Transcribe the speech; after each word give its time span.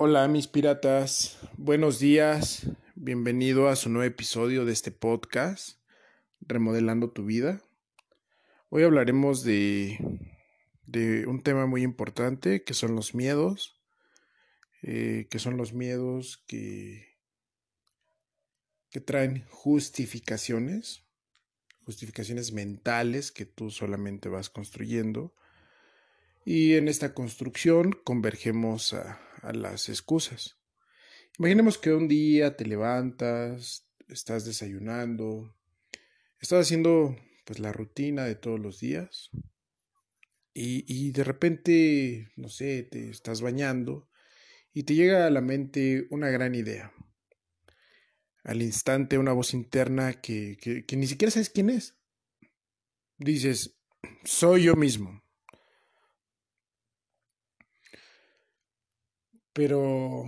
Hola 0.00 0.28
mis 0.28 0.46
piratas, 0.46 1.40
buenos 1.56 1.98
días, 1.98 2.68
bienvenido 2.94 3.66
a 3.66 3.74
su 3.74 3.88
nuevo 3.88 4.06
episodio 4.06 4.64
de 4.64 4.72
este 4.72 4.92
podcast, 4.92 5.76
Remodelando 6.40 7.10
tu 7.10 7.24
vida. 7.24 7.64
Hoy 8.68 8.84
hablaremos 8.84 9.42
de, 9.42 9.98
de 10.86 11.26
un 11.26 11.42
tema 11.42 11.66
muy 11.66 11.82
importante 11.82 12.62
que 12.62 12.74
son 12.74 12.94
los 12.94 13.16
miedos, 13.16 13.82
eh, 14.82 15.26
que 15.30 15.40
son 15.40 15.56
los 15.56 15.72
miedos 15.72 16.44
que, 16.46 17.16
que 18.90 19.00
traen 19.00 19.46
justificaciones, 19.50 21.02
justificaciones 21.84 22.52
mentales 22.52 23.32
que 23.32 23.46
tú 23.46 23.72
solamente 23.72 24.28
vas 24.28 24.48
construyendo. 24.48 25.34
Y 26.44 26.74
en 26.74 26.86
esta 26.86 27.14
construcción 27.14 27.98
convergemos 28.04 28.92
a, 28.92 29.27
a 29.42 29.52
las 29.52 29.88
excusas. 29.88 30.58
Imaginemos 31.38 31.78
que 31.78 31.92
un 31.92 32.08
día 32.08 32.56
te 32.56 32.66
levantas, 32.66 33.88
estás 34.08 34.44
desayunando, 34.44 35.54
estás 36.40 36.66
haciendo 36.66 37.16
pues 37.44 37.58
la 37.60 37.72
rutina 37.72 38.24
de 38.24 38.34
todos 38.34 38.58
los 38.58 38.80
días 38.80 39.30
y, 40.52 40.84
y 40.92 41.12
de 41.12 41.24
repente, 41.24 42.32
no 42.36 42.48
sé, 42.48 42.82
te 42.82 43.10
estás 43.10 43.40
bañando 43.40 44.08
y 44.72 44.82
te 44.82 44.94
llega 44.94 45.26
a 45.26 45.30
la 45.30 45.40
mente 45.40 46.06
una 46.10 46.30
gran 46.30 46.54
idea. 46.54 46.92
Al 48.42 48.62
instante 48.62 49.18
una 49.18 49.32
voz 49.32 49.54
interna 49.54 50.20
que, 50.20 50.56
que, 50.60 50.84
que 50.84 50.96
ni 50.96 51.06
siquiera 51.06 51.30
sabes 51.30 51.50
quién 51.50 51.70
es. 51.70 51.96
Dices, 53.18 53.78
soy 54.24 54.64
yo 54.64 54.74
mismo. 54.74 55.22
Pero 59.58 60.24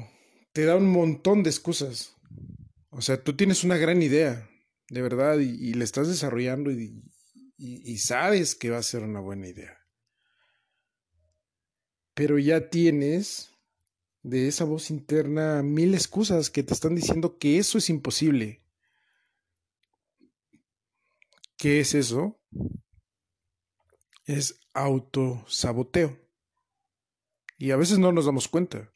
te 0.53 0.65
da 0.65 0.75
un 0.75 0.91
montón 0.91 1.45
de 1.45 1.51
excusas. 1.51 2.17
O 2.89 3.01
sea, 3.01 3.23
tú 3.23 3.37
tienes 3.37 3.63
una 3.63 3.77
gran 3.77 4.03
idea, 4.03 4.51
de 4.89 5.03
verdad, 5.03 5.39
y, 5.39 5.73
la 5.75 5.85
estás 5.85 6.09
desarrollando 6.09 6.73
y, 6.73 7.05
y, 7.57 7.99
sabes 7.99 8.57
que 8.57 8.71
va 8.71 8.79
a 8.79 8.83
ser 8.83 9.05
una 9.05 9.21
buena 9.21 9.47
idea. 9.47 9.79
Pero 12.13 12.41
ya 12.41 12.71
tienes 12.71 13.53
de 14.25 14.49
esa 14.49 14.65
voz 14.65 14.91
interna 14.91 15.63
mil 15.63 15.95
excusas 15.95 16.51
que 16.51 16.65
te 16.65 16.75
están 16.75 16.97
diciendo 16.97 17.39
que 17.39 17.59
eso 17.59 17.79
es 17.79 17.89
imposible. 17.89 18.65
¿Qué 21.57 21.79
es 21.79 21.95
eso? 21.95 22.41
Es 24.25 24.59
autosaboteo. 24.75 26.19
Y 27.59 27.71
a 27.71 27.77
veces 27.77 28.01
no 28.01 28.11
nos 28.11 28.27
damos 28.27 28.49
cuenta. 28.49 28.93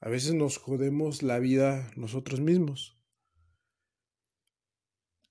A 0.00 0.08
veces 0.08 0.34
nos 0.34 0.58
jodemos 0.58 1.22
la 1.22 1.38
vida 1.38 1.90
nosotros 1.96 2.40
mismos. 2.40 2.96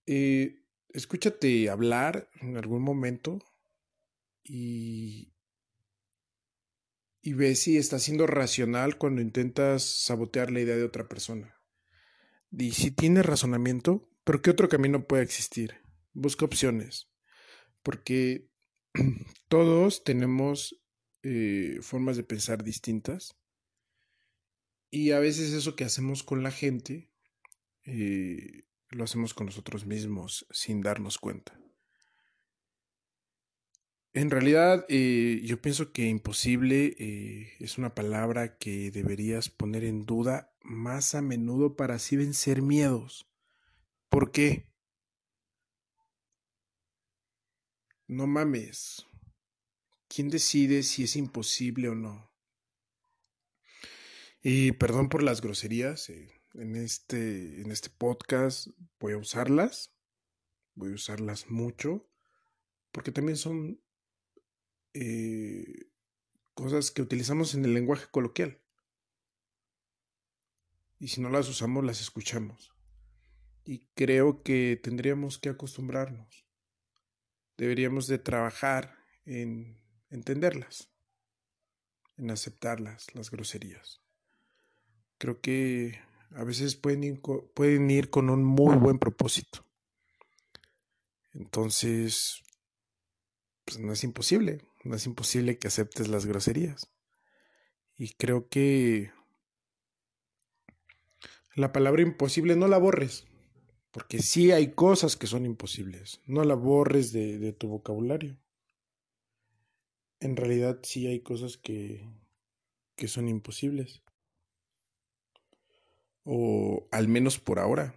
Eh, 0.05 0.65
escúchate 0.89 1.69
hablar 1.69 2.29
en 2.41 2.57
algún 2.57 2.81
momento 2.81 3.39
y, 4.43 5.33
y 7.21 7.33
ve 7.33 7.55
si 7.55 7.77
estás 7.77 8.03
siendo 8.03 8.27
racional 8.27 8.97
cuando 8.97 9.21
intentas 9.21 9.83
sabotear 9.83 10.51
la 10.51 10.59
idea 10.59 10.75
de 10.75 10.83
otra 10.83 11.07
persona. 11.07 11.55
Y 12.51 12.71
si 12.71 12.91
tienes 12.91 13.25
razonamiento, 13.25 14.09
pero 14.23 14.41
¿qué 14.41 14.49
otro 14.49 14.67
camino 14.67 15.07
puede 15.07 15.23
existir? 15.23 15.75
Busca 16.13 16.45
opciones, 16.45 17.09
porque 17.83 18.49
todos 19.47 20.03
tenemos 20.03 20.81
eh, 21.23 21.79
formas 21.81 22.17
de 22.17 22.23
pensar 22.23 22.63
distintas 22.63 23.37
y 24.89 25.11
a 25.11 25.19
veces 25.19 25.53
eso 25.53 25.75
que 25.75 25.83
hacemos 25.83 26.23
con 26.23 26.43
la 26.43 26.51
gente, 26.51 27.11
eh, 27.83 28.65
lo 28.89 29.03
hacemos 29.03 29.33
con 29.33 29.47
nosotros 29.47 29.85
mismos 29.85 30.47
sin 30.51 30.81
darnos 30.81 31.17
cuenta. 31.17 31.59
En 34.13 34.31
realidad, 34.31 34.85
eh, 34.89 35.41
yo 35.43 35.61
pienso 35.61 35.91
que 35.91 36.07
imposible 36.07 36.95
eh, 36.97 37.53
es 37.59 37.77
una 37.77 37.93
palabra 37.93 38.57
que 38.57 38.89
deberías 38.89 39.49
poner 39.49 39.83
en 39.83 40.05
duda 40.05 40.55
más 40.63 41.13
a 41.13 41.21
menudo 41.21 41.75
para 41.75 41.95
así 41.95 42.15
vencer 42.15 42.61
miedos. 42.61 43.29
¿Por 44.09 44.31
qué? 44.31 44.67
No 48.07 48.25
mames. 48.25 49.05
¿Quién 50.07 50.29
decide 50.29 50.81
si 50.81 51.03
es 51.03 51.15
imposible 51.15 51.89
o 51.89 51.95
no? 51.95 52.31
Y 54.49 54.71
perdón 54.71 55.09
por 55.09 55.23
las 55.23 55.41
groserías. 55.41 56.09
Eh, 56.09 56.41
en, 56.53 56.77
este, 56.77 57.61
en 57.61 57.69
este 57.69 57.89
podcast 57.89 58.67
voy 58.97 59.11
a 59.11 59.17
usarlas. 59.17 59.93
Voy 60.73 60.91
a 60.91 60.95
usarlas 60.95 61.49
mucho. 61.49 62.09
Porque 62.93 63.11
también 63.11 63.35
son 63.35 63.81
eh, 64.93 65.89
cosas 66.53 66.91
que 66.91 67.01
utilizamos 67.01 67.55
en 67.55 67.65
el 67.65 67.73
lenguaje 67.73 68.05
coloquial. 68.09 68.61
Y 70.97 71.09
si 71.09 71.19
no 71.19 71.29
las 71.29 71.49
usamos, 71.49 71.83
las 71.83 71.99
escuchamos. 71.99 72.71
Y 73.65 73.89
creo 73.95 74.43
que 74.43 74.79
tendríamos 74.81 75.39
que 75.39 75.49
acostumbrarnos. 75.49 76.47
Deberíamos 77.57 78.07
de 78.07 78.17
trabajar 78.17 78.97
en 79.25 79.83
entenderlas, 80.09 80.89
en 82.15 82.31
aceptarlas, 82.31 83.13
las 83.13 83.29
groserías 83.29 84.06
creo 85.17 85.41
que 85.41 85.99
a 86.35 86.43
veces 86.43 86.75
pueden 86.75 87.03
ir, 87.03 87.21
pueden 87.53 87.89
ir 87.89 88.09
con 88.09 88.29
un 88.29 88.43
muy 88.43 88.75
buen 88.75 88.99
propósito. 88.99 89.65
Entonces, 91.33 92.43
pues 93.65 93.79
no 93.79 93.93
es 93.93 94.03
imposible, 94.03 94.61
no 94.83 94.95
es 94.95 95.05
imposible 95.05 95.57
que 95.57 95.67
aceptes 95.67 96.07
las 96.07 96.25
groserías. 96.25 96.89
Y 97.97 98.13
creo 98.13 98.47
que 98.49 99.11
la 101.55 101.71
palabra 101.71 102.01
imposible 102.01 102.55
no 102.55 102.67
la 102.67 102.77
borres, 102.77 103.25
porque 103.91 104.19
sí 104.19 104.51
hay 104.51 104.73
cosas 104.73 105.15
que 105.15 105.27
son 105.27 105.45
imposibles, 105.45 106.21
no 106.27 106.43
la 106.43 106.53
borres 106.53 107.11
de, 107.11 107.39
de 107.39 107.53
tu 107.53 107.67
vocabulario. 107.67 108.37
En 110.19 110.35
realidad 110.35 110.79
sí 110.83 111.07
hay 111.07 111.19
cosas 111.21 111.57
que, 111.57 112.07
que 112.95 113.07
son 113.07 113.27
imposibles. 113.27 114.03
O 116.29 116.89
al 116.91 117.07
menos 117.07 117.39
por 117.39 117.57
ahora. 117.57 117.95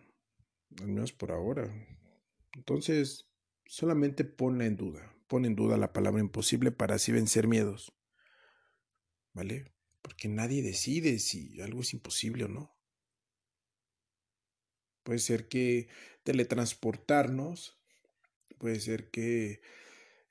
Al 0.81 0.87
menos 0.87 1.13
por 1.13 1.33
ahora. 1.33 1.69
Entonces, 2.55 3.29
solamente 3.67 4.25
ponla 4.25 4.67
en 4.67 4.77
duda. 4.77 5.17
Pon 5.27 5.45
en 5.45 5.57
duda 5.57 5.77
la 5.77 5.93
palabra 5.93 6.21
imposible 6.21 6.71
para 6.71 6.95
así 6.95 7.11
vencer 7.11 7.49
miedos. 7.49 7.93
¿Vale? 9.33 9.75
Porque 10.01 10.29
nadie 10.29 10.63
decide 10.63 11.19
si 11.19 11.61
algo 11.61 11.81
es 11.81 11.93
imposible 11.93 12.45
o 12.45 12.49
no. 12.49 12.73
Puede 15.03 15.19
ser 15.19 15.49
que 15.49 15.89
teletransportarnos, 16.23 17.83
puede 18.59 18.79
ser 18.79 19.11
que 19.11 19.61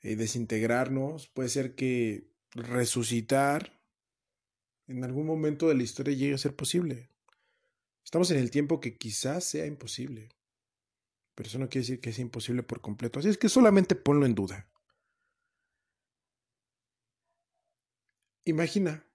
eh, 0.04 0.16
desintegrarnos, 0.16 1.28
puede 1.28 1.50
ser 1.50 1.76
que 1.76 2.32
resucitar 2.52 3.84
en 4.88 5.04
algún 5.04 5.26
momento 5.26 5.68
de 5.68 5.76
la 5.76 5.84
historia 5.84 6.16
llegue 6.16 6.36
a 6.36 6.38
ser 6.38 6.56
posible. 6.56 7.10
Estamos 8.10 8.32
en 8.32 8.40
el 8.40 8.50
tiempo 8.50 8.80
que 8.80 8.98
quizás 8.98 9.44
sea 9.44 9.68
imposible, 9.68 10.30
pero 11.36 11.48
eso 11.48 11.60
no 11.60 11.70
quiere 11.70 11.84
decir 11.84 12.02
que 12.02 12.12
sea 12.12 12.24
imposible 12.24 12.64
por 12.64 12.82
completo. 12.82 13.20
Así 13.20 13.30
es 13.30 13.38
que 13.38 13.50
solamente 13.50 13.94
ponlo 13.94 14.26
en 14.26 14.34
duda. 14.34 14.68
Imagina 18.46 19.06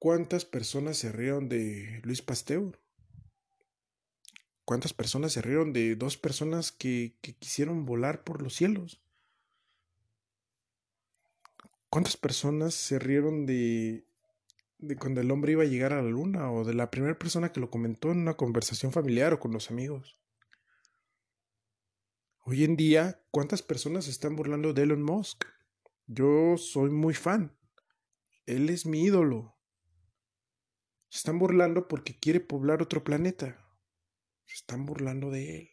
cuántas 0.00 0.44
personas 0.44 0.96
se 0.96 1.12
rieron 1.12 1.48
de 1.48 2.00
Luis 2.02 2.22
Pasteur. 2.22 2.82
¿Cuántas 4.64 4.92
personas 4.92 5.34
se 5.34 5.42
rieron 5.42 5.72
de 5.72 5.94
dos 5.94 6.16
personas 6.16 6.72
que, 6.72 7.16
que 7.20 7.36
quisieron 7.36 7.86
volar 7.86 8.24
por 8.24 8.42
los 8.42 8.56
cielos? 8.56 9.00
¿Cuántas 11.88 12.16
personas 12.16 12.74
se 12.74 12.98
rieron 12.98 13.46
de 13.46 14.07
de 14.78 14.96
cuando 14.96 15.20
el 15.20 15.30
hombre 15.30 15.52
iba 15.52 15.64
a 15.64 15.66
llegar 15.66 15.92
a 15.92 16.02
la 16.02 16.08
luna 16.08 16.52
o 16.52 16.64
de 16.64 16.74
la 16.74 16.90
primera 16.90 17.18
persona 17.18 17.52
que 17.52 17.60
lo 17.60 17.70
comentó 17.70 18.12
en 18.12 18.18
una 18.18 18.34
conversación 18.34 18.92
familiar 18.92 19.32
o 19.32 19.40
con 19.40 19.52
los 19.52 19.70
amigos. 19.70 20.20
Hoy 22.44 22.64
en 22.64 22.76
día, 22.76 23.22
¿cuántas 23.30 23.62
personas 23.62 24.04
se 24.04 24.10
están 24.10 24.36
burlando 24.36 24.72
de 24.72 24.82
Elon 24.82 25.02
Musk? 25.02 25.44
Yo 26.06 26.56
soy 26.56 26.90
muy 26.90 27.12
fan. 27.12 27.58
Él 28.46 28.70
es 28.70 28.86
mi 28.86 29.02
ídolo. 29.02 29.58
Se 31.10 31.18
están 31.18 31.38
burlando 31.38 31.88
porque 31.88 32.18
quiere 32.18 32.40
poblar 32.40 32.80
otro 32.80 33.04
planeta. 33.04 33.62
Se 34.46 34.54
están 34.54 34.86
burlando 34.86 35.30
de 35.30 35.58
él. 35.58 35.70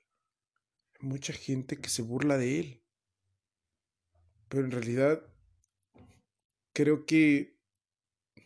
Hay 1.00 1.08
mucha 1.08 1.32
gente 1.32 1.78
que 1.78 1.90
se 1.90 2.02
burla 2.02 2.38
de 2.38 2.60
él. 2.60 2.84
Pero 4.50 4.66
en 4.66 4.72
realidad, 4.72 5.26
creo 6.74 7.06
que 7.06 7.55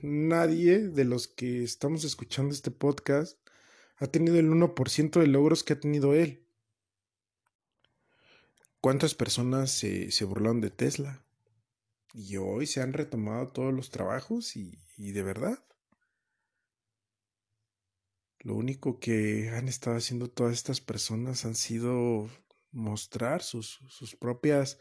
nadie 0.01 0.79
de 0.79 1.05
los 1.05 1.27
que 1.27 1.63
estamos 1.63 2.03
escuchando 2.03 2.53
este 2.53 2.71
podcast 2.71 3.37
ha 3.97 4.07
tenido 4.07 4.39
el 4.39 4.49
1% 4.49 5.19
de 5.19 5.27
logros 5.27 5.63
que 5.63 5.73
ha 5.73 5.79
tenido 5.79 6.13
él. 6.13 6.45
¿Cuántas 8.81 9.13
personas 9.13 9.71
se, 9.71 10.11
se 10.11 10.25
burlaron 10.25 10.61
de 10.61 10.69
Tesla? 10.69 11.25
Y 12.13 12.37
hoy 12.37 12.65
se 12.65 12.81
han 12.81 12.93
retomado 12.93 13.49
todos 13.49 13.73
los 13.73 13.91
trabajos 13.91 14.55
y, 14.55 14.79
y 14.97 15.11
de 15.11 15.23
verdad. 15.23 15.63
Lo 18.39 18.55
único 18.55 18.99
que 18.99 19.49
han 19.49 19.67
estado 19.67 19.97
haciendo 19.97 20.29
todas 20.29 20.53
estas 20.53 20.79
personas 20.79 21.43
han 21.43 21.55
sido 21.55 22.29
mostrar 22.71 23.43
sus, 23.43 23.79
sus 23.89 24.15
propias 24.15 24.79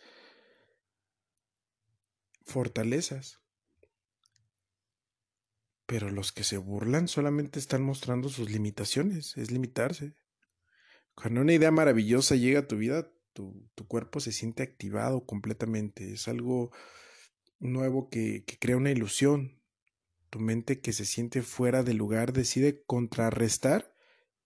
fortalezas. 2.45 3.41
Pero 5.89 6.11
los 6.11 6.33
que 6.33 6.45
se 6.45 6.59
burlan 6.59 7.09
solamente 7.09 7.59
están 7.59 7.83
mostrando 7.83 8.29
sus 8.29 8.51
limitaciones, 8.51 9.39
es 9.39 9.51
limitarse. 9.51 10.15
Cuando 11.15 11.41
una 11.41 11.55
idea 11.55 11.71
maravillosa 11.71 12.37
llega 12.37 12.61
a 12.61 12.69
tu 12.69 12.77
vida, 12.77 13.11
tu, 13.33 13.71
tu 13.75 13.87
cuerpo 13.87 14.21
se 14.21 14.33
siente 14.33 14.63
activado 14.63 15.25
completamente. 15.25 16.13
Es 16.13 16.29
algo 16.29 16.73
nuevo 17.59 18.11
que, 18.11 18.45
que 18.45 18.59
crea 18.59 18.77
una 18.77 18.91
ilusión. 18.91 19.63
Tu 20.29 20.41
mente 20.41 20.83
que 20.83 20.93
se 20.93 21.07
siente 21.07 21.41
fuera 21.41 21.83
de 21.83 21.95
lugar 21.95 22.35
decide 22.35 22.85
contrarrestar 22.85 23.95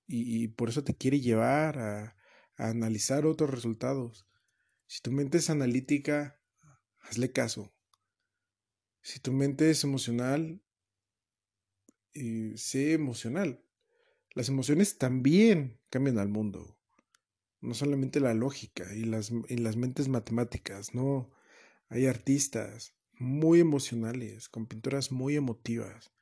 y, 0.07 0.47
por 0.47 0.69
eso 0.69 0.85
te 0.85 0.95
quiere 0.95 1.19
llevar 1.19 1.77
a, 1.81 2.17
a 2.57 2.69
analizar 2.69 3.27
otros 3.27 3.51
resultados. 3.51 4.29
Si 4.87 5.01
tu 5.01 5.11
mente 5.11 5.39
es 5.39 5.51
analítica, 5.51 6.41
hazle 7.01 7.33
caso. 7.33 7.75
Si 9.01 9.19
tu 9.19 9.33
mente 9.33 9.71
es 9.71 9.83
emocional, 9.83 10.63
eh, 12.15 12.55
sé 12.57 12.93
emocional. 12.93 13.65
Las 14.35 14.49
emociones 14.49 14.99
también 14.99 15.81
cambian 15.91 16.19
al 16.19 16.29
mundo. 16.29 16.79
No 17.61 17.75
solamente 17.75 18.21
la 18.21 18.35
lógica 18.35 18.95
y 18.95 19.05
las, 19.05 19.31
y 19.49 19.57
las 19.57 19.77
mentes 19.77 20.09
matemáticas, 20.09 20.95
no. 20.95 21.31
Hay 21.89 22.07
artistas 22.07 22.95
muy 23.19 23.61
emocionales, 23.61 24.49
con 24.49 24.67
pinturas 24.67 25.13
muy 25.13 25.37
emotivas. 25.37 26.13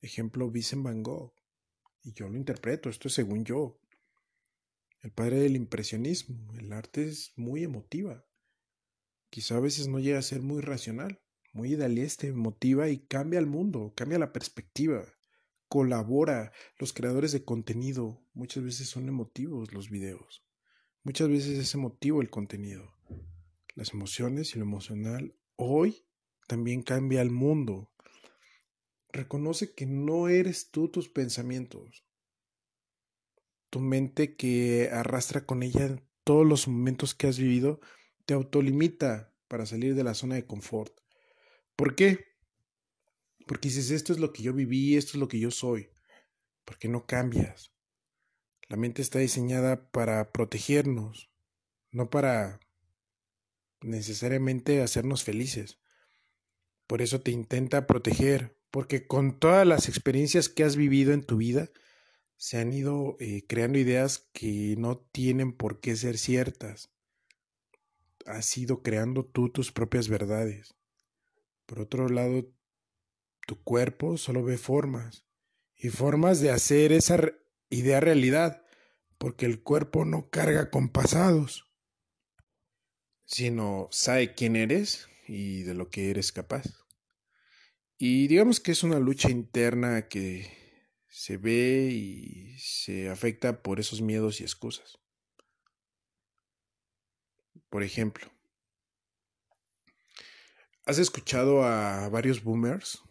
Ejemplo, 0.00 0.50
Vincent 0.50 0.84
Van 0.84 1.02
Gogh. 1.02 1.32
Y 2.02 2.12
yo 2.12 2.28
lo 2.28 2.36
interpreto, 2.36 2.88
esto 2.88 3.08
es 3.08 3.14
según 3.14 3.44
yo. 3.44 3.80
El 5.02 5.12
padre 5.12 5.40
del 5.40 5.56
impresionismo. 5.56 6.52
El 6.54 6.72
arte 6.72 7.04
es 7.08 7.32
muy 7.36 7.64
emotiva. 7.64 8.26
Quizá 9.30 9.56
a 9.56 9.60
veces 9.60 9.88
no 9.88 9.98
llega 9.98 10.18
a 10.18 10.22
ser 10.22 10.42
muy 10.42 10.60
racional, 10.60 11.20
muy 11.52 11.72
idealista, 11.72 12.26
emotiva 12.26 12.88
y 12.90 12.98
cambia 12.98 13.40
el 13.40 13.46
mundo, 13.46 13.92
cambia 13.96 14.18
la 14.18 14.32
perspectiva 14.32 15.15
colabora. 15.68 16.52
Los 16.78 16.92
creadores 16.92 17.32
de 17.32 17.44
contenido 17.44 18.22
muchas 18.34 18.64
veces 18.64 18.88
son 18.88 19.08
emotivos 19.08 19.72
los 19.72 19.90
videos. 19.90 20.44
Muchas 21.02 21.28
veces 21.28 21.58
es 21.58 21.74
emotivo 21.74 22.20
el 22.20 22.30
contenido. 22.30 22.94
Las 23.74 23.92
emociones 23.92 24.54
y 24.54 24.58
lo 24.58 24.64
emocional 24.64 25.36
hoy 25.56 26.04
también 26.46 26.82
cambia 26.82 27.22
el 27.22 27.30
mundo. 27.30 27.90
Reconoce 29.12 29.74
que 29.74 29.86
no 29.86 30.28
eres 30.28 30.70
tú 30.70 30.88
tus 30.88 31.08
pensamientos. 31.08 32.04
Tu 33.70 33.80
mente 33.80 34.36
que 34.36 34.90
arrastra 34.92 35.46
con 35.46 35.62
ella 35.62 36.02
todos 36.24 36.46
los 36.46 36.66
momentos 36.68 37.14
que 37.14 37.26
has 37.26 37.38
vivido 37.38 37.80
te 38.24 38.34
autolimita 38.34 39.32
para 39.48 39.66
salir 39.66 39.94
de 39.94 40.04
la 40.04 40.14
zona 40.14 40.34
de 40.34 40.46
confort. 40.46 40.92
¿Por 41.76 41.94
qué? 41.94 42.35
Porque 43.46 43.68
dices, 43.68 43.90
esto 43.90 44.12
es 44.12 44.18
lo 44.18 44.32
que 44.32 44.42
yo 44.42 44.52
viví, 44.52 44.96
esto 44.96 45.12
es 45.12 45.16
lo 45.16 45.28
que 45.28 45.38
yo 45.38 45.50
soy. 45.50 45.88
Porque 46.64 46.88
no 46.88 47.06
cambias. 47.06 47.72
La 48.68 48.76
mente 48.76 49.00
está 49.00 49.20
diseñada 49.20 49.88
para 49.90 50.32
protegernos, 50.32 51.30
no 51.92 52.10
para 52.10 52.58
necesariamente 53.80 54.82
hacernos 54.82 55.22
felices. 55.22 55.78
Por 56.88 57.02
eso 57.02 57.20
te 57.20 57.30
intenta 57.30 57.86
proteger, 57.86 58.58
porque 58.72 59.06
con 59.06 59.38
todas 59.38 59.66
las 59.66 59.88
experiencias 59.88 60.48
que 60.48 60.64
has 60.64 60.74
vivido 60.74 61.12
en 61.12 61.24
tu 61.24 61.36
vida, 61.36 61.70
se 62.36 62.58
han 62.58 62.72
ido 62.72 63.16
eh, 63.18 63.44
creando 63.46 63.78
ideas 63.78 64.28
que 64.32 64.74
no 64.78 64.98
tienen 64.98 65.52
por 65.52 65.80
qué 65.80 65.96
ser 65.96 66.18
ciertas. 66.18 66.90
Has 68.26 68.56
ido 68.58 68.82
creando 68.82 69.24
tú 69.24 69.48
tus 69.48 69.72
propias 69.72 70.08
verdades. 70.08 70.74
Por 71.64 71.80
otro 71.80 72.08
lado, 72.08 72.52
tu 73.46 73.62
cuerpo 73.62 74.18
solo 74.18 74.42
ve 74.42 74.58
formas 74.58 75.24
y 75.76 75.88
formas 75.88 76.40
de 76.40 76.50
hacer 76.50 76.92
esa 76.92 77.32
idea 77.70 78.00
realidad, 78.00 78.62
porque 79.18 79.46
el 79.46 79.62
cuerpo 79.62 80.04
no 80.04 80.28
carga 80.30 80.70
con 80.70 80.88
pasados, 80.88 81.70
sino 83.24 83.88
sabe 83.90 84.34
quién 84.34 84.56
eres 84.56 85.08
y 85.26 85.62
de 85.62 85.74
lo 85.74 85.88
que 85.88 86.10
eres 86.10 86.32
capaz. 86.32 86.64
Y 87.98 88.28
digamos 88.28 88.60
que 88.60 88.72
es 88.72 88.82
una 88.82 88.98
lucha 88.98 89.30
interna 89.30 90.08
que 90.08 90.50
se 91.08 91.38
ve 91.38 91.88
y 91.92 92.58
se 92.58 93.08
afecta 93.08 93.62
por 93.62 93.80
esos 93.80 94.02
miedos 94.02 94.40
y 94.40 94.44
excusas. 94.44 94.98
Por 97.70 97.82
ejemplo, 97.82 98.30
¿has 100.84 100.98
escuchado 100.98 101.64
a 101.64 102.08
varios 102.10 102.42
boomers 102.42 103.02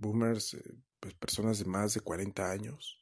boomers, 0.00 0.54
eh, 0.54 0.62
pues 0.98 1.14
personas 1.14 1.58
de 1.58 1.66
más 1.66 1.94
de 1.94 2.00
40 2.00 2.50
años, 2.50 3.00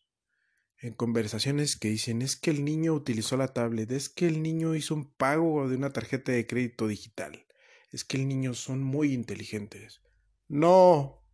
en 0.81 0.95
conversaciones 0.95 1.77
que 1.77 1.89
dicen 1.89 2.23
es 2.23 2.37
que 2.37 2.51
el 2.51 2.65
niño 2.65 2.93
utilizó 2.93 3.37
la 3.37 3.53
tablet, 3.53 3.91
es 3.91 4.09
que 4.09 4.29
el 4.29 4.43
niño 4.43 4.77
hizo 4.77 4.95
un 4.95 5.11
pago 5.13 5.69
de 5.69 5.77
una 5.77 5.91
tarjeta 5.91 6.31
de 6.33 6.47
crédito 6.47 6.87
digital, 6.87 7.47
es 7.91 8.05
que 8.05 8.17
el 8.17 8.29
niño 8.29 8.55
son 8.55 8.83
muy 8.83 9.13
inteligentes. 9.13 10.03
No, 10.47 11.25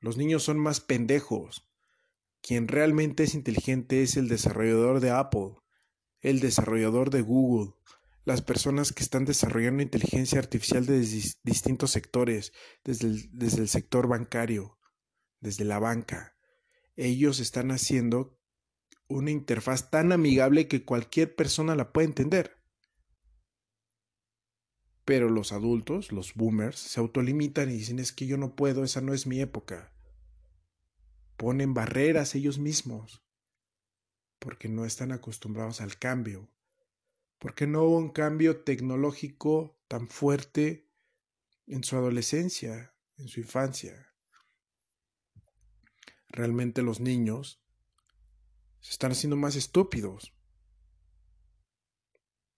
los 0.00 0.16
niños 0.16 0.42
son 0.42 0.58
más 0.58 0.80
pendejos. 0.80 1.68
Quien 2.42 2.68
realmente 2.68 3.24
es 3.24 3.34
inteligente 3.34 4.02
es 4.02 4.16
el 4.16 4.28
desarrollador 4.28 5.00
de 5.00 5.10
Apple, 5.10 5.56
el 6.20 6.40
desarrollador 6.40 7.10
de 7.10 7.22
Google, 7.22 7.72
las 8.24 8.40
personas 8.40 8.92
que 8.92 9.02
están 9.02 9.24
desarrollando 9.24 9.82
inteligencia 9.82 10.38
artificial 10.38 10.86
desde 10.86 11.36
distintos 11.42 11.90
sectores, 11.90 12.52
desde 12.82 13.08
el, 13.60 13.68
sector 13.68 14.08
bancario, 14.08 14.78
desde 15.40 15.64
la 15.64 15.78
banca. 15.78 16.34
Ellos 16.96 17.38
están 17.38 17.70
haciendo 17.70 18.40
una 19.08 19.30
interfaz 19.30 19.90
tan 19.90 20.12
amigable 20.12 20.68
que 20.68 20.84
cualquier 20.84 21.34
persona 21.36 21.74
la 21.74 21.92
puede 21.92 22.06
entender. 22.06 22.62
Pero 25.04 25.28
los 25.28 25.52
adultos, 25.52 26.12
los 26.12 26.34
boomers, 26.34 26.78
se 26.78 27.00
autolimitan 27.00 27.70
y 27.70 27.74
dicen 27.74 27.98
es 27.98 28.12
que 28.12 28.26
yo 28.26 28.38
no 28.38 28.56
puedo, 28.56 28.84
esa 28.84 29.02
no 29.02 29.12
es 29.12 29.26
mi 29.26 29.40
época. 29.40 29.92
Ponen 31.36 31.74
barreras 31.74 32.34
ellos 32.34 32.58
mismos 32.58 33.22
porque 34.38 34.68
no 34.68 34.84
están 34.84 35.12
acostumbrados 35.12 35.80
al 35.80 35.98
cambio, 35.98 36.53
porque 37.44 37.66
no 37.66 37.82
hubo 37.82 37.98
un 37.98 38.08
cambio 38.08 38.62
tecnológico 38.64 39.78
tan 39.86 40.08
fuerte 40.08 40.88
en 41.66 41.84
su 41.84 41.94
adolescencia, 41.94 42.94
en 43.18 43.28
su 43.28 43.40
infancia. 43.40 44.14
Realmente 46.28 46.80
los 46.80 47.00
niños 47.00 47.62
se 48.80 48.92
están 48.92 49.12
haciendo 49.12 49.36
más 49.36 49.56
estúpidos, 49.56 50.32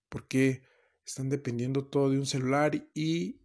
porque 0.08 0.62
están 1.04 1.30
dependiendo 1.30 1.88
todo 1.88 2.10
de 2.10 2.20
un 2.20 2.26
celular 2.26 2.88
y 2.94 3.40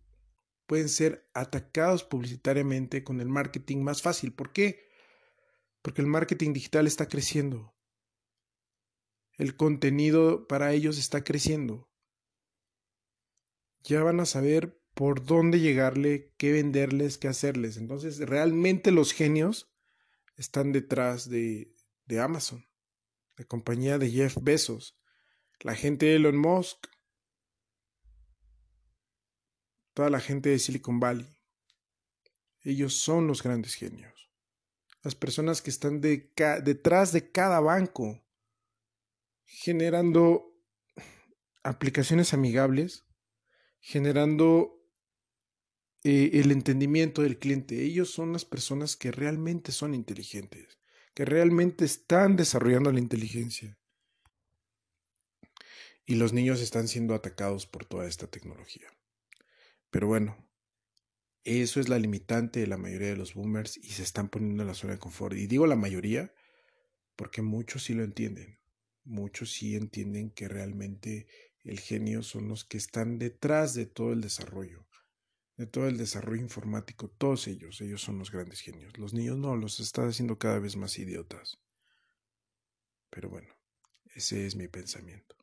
pueden 0.67 0.89
ser 0.89 1.27
atacados 1.33 2.03
publicitariamente 2.03 3.03
con 3.03 3.19
el 3.19 3.29
marketing 3.29 3.79
más 3.79 4.03
fácil. 4.03 4.31
¿Por 4.31 4.53
qué? 4.53 4.91
Porque 5.81 6.03
el 6.03 6.07
marketing 6.07 6.53
digital 6.53 6.85
está 6.85 7.07
creciendo 7.07 7.70
el 9.41 9.55
contenido 9.55 10.47
para 10.47 10.71
ellos 10.71 10.99
está 10.99 11.23
creciendo. 11.23 11.89
Ya 13.81 14.03
van 14.03 14.19
a 14.19 14.27
saber 14.27 14.79
por 14.93 15.25
dónde 15.25 15.59
llegarle, 15.59 16.31
qué 16.37 16.51
venderles, 16.51 17.17
qué 17.17 17.27
hacerles. 17.27 17.77
Entonces, 17.77 18.19
realmente 18.19 18.91
los 18.91 19.13
genios 19.13 19.73
están 20.35 20.71
detrás 20.71 21.27
de, 21.27 21.73
de 22.05 22.19
Amazon, 22.19 22.67
la 23.35 23.45
compañía 23.45 23.97
de 23.97 24.11
Jeff 24.11 24.37
Bezos, 24.39 25.01
la 25.61 25.73
gente 25.73 26.05
de 26.05 26.17
Elon 26.17 26.37
Musk, 26.37 26.85
toda 29.95 30.11
la 30.11 30.19
gente 30.19 30.49
de 30.49 30.59
Silicon 30.59 30.99
Valley. 30.99 31.35
Ellos 32.59 32.93
son 32.93 33.25
los 33.25 33.41
grandes 33.41 33.73
genios. 33.73 34.29
Las 35.01 35.15
personas 35.15 35.63
que 35.63 35.71
están 35.71 35.99
de 35.99 36.31
detrás 36.63 37.11
de 37.11 37.31
cada 37.31 37.59
banco, 37.59 38.20
generando 39.51 40.57
aplicaciones 41.61 42.33
amigables, 42.33 43.05
generando 43.81 44.81
eh, 46.03 46.31
el 46.33 46.51
entendimiento 46.51 47.21
del 47.21 47.37
cliente. 47.37 47.83
Ellos 47.83 48.09
son 48.09 48.31
las 48.31 48.45
personas 48.45 48.95
que 48.95 49.11
realmente 49.11 49.71
son 49.71 49.93
inteligentes, 49.93 50.79
que 51.13 51.25
realmente 51.25 51.85
están 51.85 52.37
desarrollando 52.37 52.91
la 52.91 52.99
inteligencia. 52.99 53.77
Y 56.05 56.15
los 56.15 56.33
niños 56.33 56.61
están 56.61 56.87
siendo 56.87 57.13
atacados 57.13 57.67
por 57.67 57.85
toda 57.85 58.07
esta 58.07 58.27
tecnología. 58.27 58.87
Pero 59.91 60.07
bueno, 60.07 60.49
eso 61.43 61.79
es 61.79 61.89
la 61.89 61.99
limitante 61.99 62.61
de 62.61 62.67
la 62.67 62.77
mayoría 62.77 63.09
de 63.09 63.17
los 63.17 63.33
boomers 63.33 63.77
y 63.77 63.89
se 63.89 64.03
están 64.03 64.29
poniendo 64.29 64.63
en 64.63 64.67
la 64.67 64.73
zona 64.73 64.93
de 64.93 64.99
confort. 64.99 65.35
Y 65.35 65.47
digo 65.47 65.67
la 65.67 65.75
mayoría 65.75 66.33
porque 67.15 67.41
muchos 67.41 67.83
sí 67.83 67.93
lo 67.93 68.03
entienden. 68.03 68.60
Muchos 69.03 69.53
sí 69.53 69.75
entienden 69.75 70.31
que 70.31 70.47
realmente 70.47 71.27
el 71.63 71.79
genio 71.79 72.23
son 72.23 72.47
los 72.47 72.65
que 72.65 72.77
están 72.77 73.19
detrás 73.19 73.73
de 73.73 73.85
todo 73.85 74.13
el 74.13 74.21
desarrollo 74.21 74.85
de 75.61 75.67
todo 75.67 75.87
el 75.87 75.97
desarrollo 75.97 76.41
informático, 76.41 77.09
todos 77.09 77.47
ellos, 77.47 77.81
ellos 77.81 78.01
son 78.01 78.17
los 78.17 78.31
grandes 78.31 78.61
genios. 78.61 78.97
Los 78.97 79.13
niños 79.13 79.37
no, 79.37 79.55
los 79.55 79.79
están 79.79 80.09
haciendo 80.09 80.39
cada 80.39 80.57
vez 80.57 80.75
más 80.75 80.97
idiotas. 80.97 81.59
Pero 83.11 83.29
bueno, 83.29 83.53
ese 84.15 84.47
es 84.47 84.55
mi 84.55 84.67
pensamiento. 84.67 85.35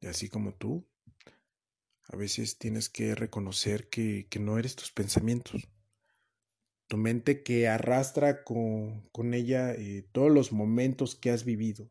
Y 0.00 0.06
así 0.06 0.30
como 0.30 0.54
tú, 0.54 0.88
a 2.04 2.16
veces 2.16 2.56
tienes 2.56 2.88
que 2.88 3.14
reconocer 3.14 3.90
que, 3.90 4.26
que 4.30 4.38
no 4.38 4.58
eres 4.58 4.74
tus 4.74 4.90
pensamientos. 4.90 5.68
Tu 6.86 6.96
mente 6.96 7.42
que 7.42 7.68
arrastra 7.68 8.42
con, 8.42 9.06
con 9.10 9.34
ella 9.34 9.74
eh, 9.74 10.08
todos 10.12 10.30
los 10.30 10.50
momentos 10.50 11.14
que 11.14 11.30
has 11.30 11.44
vivido. 11.44 11.90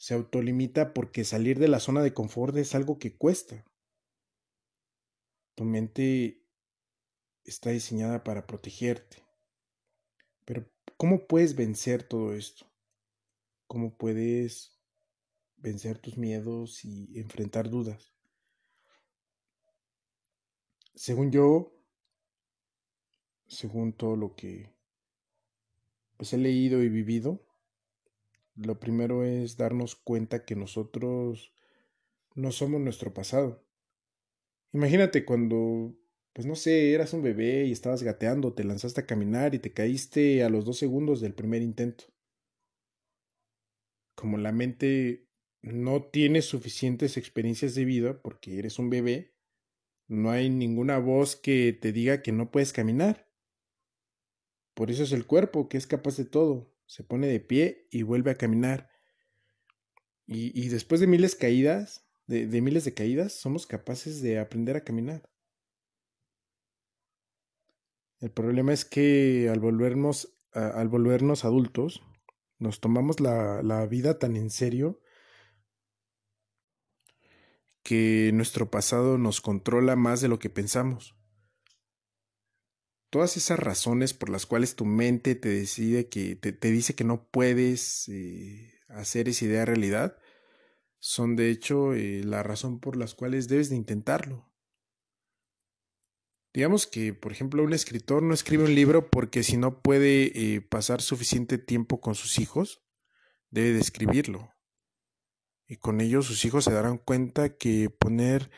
Se 0.00 0.14
autolimita 0.14 0.94
porque 0.94 1.24
salir 1.24 1.58
de 1.58 1.68
la 1.68 1.78
zona 1.78 2.02
de 2.02 2.14
confort 2.14 2.56
es 2.56 2.74
algo 2.74 2.98
que 2.98 3.18
cuesta. 3.18 3.66
Tu 5.54 5.64
mente 5.64 6.42
está 7.44 7.68
diseñada 7.68 8.24
para 8.24 8.46
protegerte. 8.46 9.22
Pero 10.46 10.66
¿cómo 10.96 11.26
puedes 11.26 11.54
vencer 11.54 12.02
todo 12.02 12.32
esto? 12.32 12.64
¿Cómo 13.66 13.94
puedes 13.94 14.80
vencer 15.58 15.98
tus 15.98 16.16
miedos 16.16 16.82
y 16.82 17.18
enfrentar 17.20 17.68
dudas? 17.68 18.14
Según 20.94 21.30
yo, 21.30 21.74
según 23.48 23.92
todo 23.92 24.16
lo 24.16 24.34
que 24.34 24.74
pues 26.16 26.32
he 26.32 26.38
leído 26.38 26.82
y 26.82 26.88
vivido, 26.88 27.49
lo 28.54 28.78
primero 28.80 29.24
es 29.24 29.56
darnos 29.56 29.96
cuenta 29.96 30.44
que 30.44 30.56
nosotros 30.56 31.52
no 32.34 32.52
somos 32.52 32.80
nuestro 32.80 33.12
pasado. 33.14 33.64
Imagínate 34.72 35.24
cuando, 35.24 35.96
pues 36.32 36.46
no 36.46 36.54
sé, 36.54 36.92
eras 36.92 37.12
un 37.12 37.22
bebé 37.22 37.66
y 37.66 37.72
estabas 37.72 38.02
gateando, 38.02 38.54
te 38.54 38.64
lanzaste 38.64 39.00
a 39.00 39.06
caminar 39.06 39.54
y 39.54 39.58
te 39.58 39.72
caíste 39.72 40.44
a 40.44 40.48
los 40.48 40.64
dos 40.64 40.78
segundos 40.78 41.20
del 41.20 41.34
primer 41.34 41.62
intento. 41.62 42.04
Como 44.14 44.38
la 44.38 44.52
mente 44.52 45.28
no 45.62 46.02
tiene 46.04 46.42
suficientes 46.42 47.16
experiencias 47.16 47.74
de 47.74 47.84
vida 47.84 48.22
porque 48.22 48.58
eres 48.58 48.78
un 48.78 48.90
bebé, 48.90 49.34
no 50.06 50.30
hay 50.30 50.50
ninguna 50.50 50.98
voz 50.98 51.36
que 51.36 51.72
te 51.72 51.92
diga 51.92 52.22
que 52.22 52.32
no 52.32 52.50
puedes 52.50 52.72
caminar. 52.72 53.28
Por 54.74 54.90
eso 54.90 55.02
es 55.02 55.12
el 55.12 55.26
cuerpo 55.26 55.68
que 55.68 55.78
es 55.78 55.86
capaz 55.86 56.16
de 56.16 56.24
todo. 56.24 56.72
Se 56.90 57.04
pone 57.04 57.28
de 57.28 57.38
pie 57.38 57.86
y 57.92 58.02
vuelve 58.02 58.32
a 58.32 58.34
caminar. 58.34 58.90
Y, 60.26 60.50
y 60.60 60.70
después 60.70 61.00
de 61.00 61.06
miles 61.06 61.36
caídas, 61.36 62.04
de, 62.26 62.60
miles 62.60 62.84
de 62.84 62.94
caídas, 62.94 63.32
somos 63.32 63.68
capaces 63.68 64.20
de 64.22 64.40
aprender 64.40 64.74
a 64.74 64.82
caminar. 64.82 65.22
El 68.18 68.32
problema 68.32 68.72
es 68.72 68.84
que 68.84 69.48
al 69.48 69.60
volvernos, 69.60 70.36
al 70.50 70.88
volvernos 70.88 71.44
adultos, 71.44 72.02
nos 72.58 72.80
tomamos 72.80 73.20
la, 73.20 73.62
la 73.62 73.86
vida 73.86 74.18
tan 74.18 74.34
en 74.34 74.50
serio 74.50 75.00
que 77.84 78.32
nuestro 78.34 78.68
pasado 78.68 79.16
nos 79.16 79.40
controla 79.40 79.94
más 79.94 80.20
de 80.20 80.26
lo 80.26 80.40
que 80.40 80.50
pensamos. 80.50 81.19
Todas 83.10 83.36
esas 83.36 83.58
razones 83.58 84.14
por 84.14 84.30
las 84.30 84.46
cuales 84.46 84.76
tu 84.76 84.84
mente 84.84 85.34
te 85.34 85.48
decide 85.48 86.08
que 86.08 86.36
te, 86.36 86.70
dice 86.70 86.94
que 86.94 87.02
no 87.02 87.28
puedes 87.28 88.08
eh, 88.08 88.72
hacer 88.88 89.28
esa 89.28 89.44
idea 89.44 89.64
realidad, 89.64 90.16
son 91.00 91.34
de 91.34 91.50
hecho 91.50 91.92
eh, 91.92 92.22
la 92.24 92.44
razón 92.44 92.78
por 92.78 92.96
las 92.96 93.14
cuales 93.14 93.48
debes 93.48 93.68
de 93.68 93.76
intentarlo. 93.76 94.48
Digamos 96.52 96.86
que, 96.86 97.12
por 97.14 97.32
ejemplo, 97.32 97.62
un 97.62 97.72
escritor 97.72 98.22
no 98.22 98.34
escribe 98.34 98.64
un 98.64 98.74
libro 98.74 99.10
porque 99.10 99.42
si 99.42 99.56
no 99.56 99.82
puede 99.82 100.54
eh, 100.54 100.60
pasar 100.60 101.00
suficiente 101.00 101.58
tiempo 101.58 102.00
con 102.00 102.14
sus 102.14 102.38
hijos, 102.38 102.84
debe 103.50 103.72
de 103.72 103.80
escribirlo. 103.80 104.52
Y 105.66 105.76
con 105.76 106.00
ello 106.00 106.22
sus 106.22 106.44
hijos 106.44 106.64
se 106.64 106.72
darán 106.72 106.98
cuenta 106.98 107.56
que 107.56 107.90
poner 107.90 108.50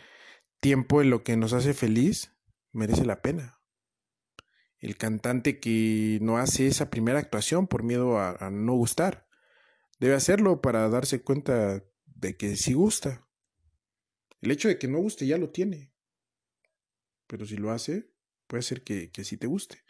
tiempo 0.61 1.03
en 1.03 1.11
lo 1.11 1.25
que 1.25 1.37
nos 1.37 1.53
hace 1.53 1.75
feliz 1.75 2.35
merece 2.73 3.05
la 3.05 3.21
pena. 3.21 3.62
El 4.83 4.99
cantante 4.99 5.61
que 5.61 6.19
no 6.21 6.37
hace 6.37 6.67
esa 6.67 6.91
primera 6.91 7.19
actuación 7.19 7.67
por 7.67 7.83
miedo 7.83 8.19
a 8.19 8.51
no 8.51 8.75
gustar, 8.75 9.27
debe 9.99 10.15
hacerlo 10.15 10.61
para 10.61 10.89
darse 10.91 11.23
cuenta 11.23 11.83
de 12.05 12.37
que 12.37 12.57
sí 12.57 12.75
gusta. 12.75 13.27
El 14.41 14.51
hecho 14.51 14.69
de 14.69 14.79
que 14.79 14.89
no 14.89 14.99
guste 14.99 15.27
ya 15.27 15.39
lo 15.39 15.51
tiene. 15.51 15.93
Pero 17.29 17.47
si 17.47 17.57
lo 17.57 17.71
hace, 17.71 18.11
puede 18.49 18.63
ser 18.63 18.83
que, 18.83 19.11
que 19.11 19.25
sí 19.25 19.37
te 19.37 19.47
guste. 19.47 19.85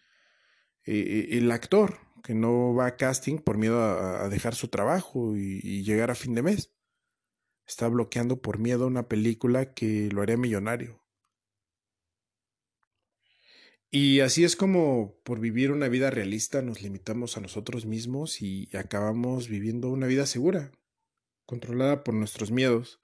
Eh, 0.84 0.94
eh, 0.94 1.38
el 1.38 1.50
actor 1.50 1.98
que 2.22 2.34
no 2.34 2.74
va 2.74 2.86
a 2.86 2.96
casting 2.96 3.38
por 3.38 3.58
miedo 3.58 3.82
a, 3.82 4.28
dejar 4.28 4.54
su 4.54 4.68
trabajo 4.68 5.36
y, 5.36 5.60
y, 5.62 5.82
llegar 5.82 6.10
a 6.10 6.14
fin 6.14 6.34
de 6.34 6.42
mes. 6.42 6.72
Está 7.66 7.88
bloqueando 7.88 8.40
por 8.42 8.58
miedo 8.58 8.86
una 8.86 9.08
película 9.08 9.74
que 9.74 10.08
lo 10.12 10.22
haría 10.22 10.36
millonario. 10.36 11.01
Y 13.94 14.20
así 14.20 14.42
es 14.42 14.56
como 14.56 15.20
por 15.22 15.38
vivir 15.38 15.70
una 15.70 15.86
vida 15.86 16.10
realista 16.10 16.62
nos 16.62 16.80
limitamos 16.80 17.36
a 17.36 17.42
nosotros 17.42 17.84
mismos 17.84 18.40
y 18.40 18.70
acabamos 18.74 19.48
viviendo 19.48 19.90
una 19.90 20.06
vida 20.06 20.24
segura, 20.24 20.72
controlada 21.44 22.02
por 22.02 22.14
nuestros 22.14 22.50
miedos, 22.50 23.00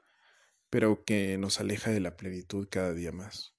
pero 0.71 1.05
que 1.05 1.37
nos 1.37 1.61
aleja 1.61 1.91
de 1.91 2.01
la 2.01 2.17
plenitud 2.17 2.69
cada 2.71 2.95
día 2.95 3.13
más. 3.13 3.55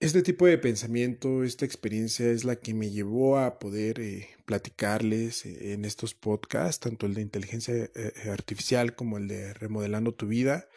Este 0.00 0.22
tipo 0.22 0.46
de 0.46 0.56
pensamiento, 0.56 1.44
esta 1.44 1.66
experiencia 1.66 2.30
es 2.30 2.44
la 2.44 2.56
que 2.56 2.72
me 2.72 2.88
llevó 2.88 3.36
a 3.36 3.58
poder 3.58 4.00
eh, 4.00 4.30
platicarles 4.46 5.44
eh, 5.44 5.74
en 5.74 5.84
estos 5.84 6.14
podcasts, 6.14 6.80
tanto 6.80 7.04
el 7.04 7.12
de 7.12 7.20
inteligencia 7.20 7.74
eh, 7.74 7.90
artificial 8.30 8.94
como 8.94 9.18
el 9.18 9.28
de 9.28 9.52
remodelando 9.52 10.14
tu 10.14 10.26
vida. 10.26 10.70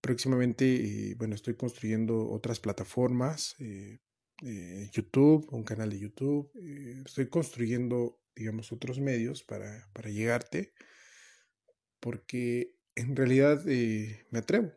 Próximamente, 0.00 1.14
bueno, 1.16 1.34
estoy 1.34 1.54
construyendo 1.54 2.30
otras 2.30 2.60
plataformas, 2.60 3.56
YouTube, 4.92 5.48
un 5.50 5.64
canal 5.64 5.90
de 5.90 5.98
YouTube. 5.98 6.50
estoy 7.04 7.28
construyendo 7.28 8.20
digamos, 8.36 8.70
otros 8.70 9.00
medios 9.00 9.42
para, 9.42 9.88
para 9.92 10.10
llegarte, 10.10 10.74
porque 11.98 12.76
en 12.94 13.16
realidad 13.16 13.66
eh, 13.66 14.26
me 14.30 14.40
atrevo. 14.40 14.72